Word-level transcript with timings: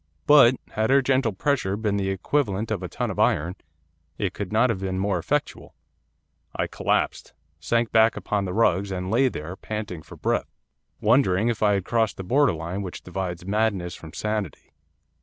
But, 0.25 0.55
had 0.71 0.89
her 0.89 1.03
gentle 1.03 1.31
pressure 1.31 1.77
been 1.77 1.95
the 1.95 2.09
equivalent 2.09 2.71
of 2.71 2.81
a 2.81 2.87
ton 2.87 3.11
of 3.11 3.19
iron, 3.19 3.55
it 4.17 4.33
could 4.33 4.51
not 4.51 4.71
have 4.71 4.79
been 4.79 4.97
more 4.97 5.19
effectual. 5.19 5.75
I 6.55 6.65
collapsed, 6.65 7.33
sank 7.59 7.91
back 7.91 8.17
upon 8.17 8.45
the 8.45 8.53
rugs, 8.55 8.89
and 8.91 9.11
lay 9.11 9.27
there, 9.27 9.55
panting 9.55 10.01
for 10.01 10.15
breath, 10.15 10.51
wondering 11.01 11.49
if 11.49 11.61
I 11.61 11.73
had 11.73 11.85
crossed 11.85 12.17
the 12.17 12.23
border 12.23 12.53
line 12.53 12.81
which 12.81 13.03
divides 13.03 13.45
madness 13.45 13.93
from 13.93 14.11
sanity. 14.11 14.73